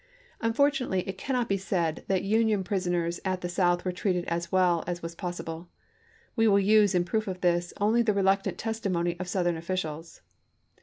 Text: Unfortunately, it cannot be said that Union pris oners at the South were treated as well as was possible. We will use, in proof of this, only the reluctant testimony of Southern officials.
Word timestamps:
Unfortunately, 0.39 1.07
it 1.07 1.15
cannot 1.19 1.47
be 1.47 1.57
said 1.57 2.03
that 2.07 2.23
Union 2.23 2.63
pris 2.63 2.87
oners 2.87 3.19
at 3.23 3.41
the 3.41 3.47
South 3.49 3.85
were 3.85 3.91
treated 3.91 4.25
as 4.25 4.51
well 4.51 4.83
as 4.87 5.03
was 5.03 5.13
possible. 5.13 5.69
We 6.35 6.47
will 6.47 6.59
use, 6.59 6.95
in 6.95 7.05
proof 7.05 7.27
of 7.27 7.41
this, 7.41 7.71
only 7.79 8.01
the 8.01 8.15
reluctant 8.15 8.57
testimony 8.57 9.15
of 9.19 9.27
Southern 9.27 9.57
officials. 9.57 10.21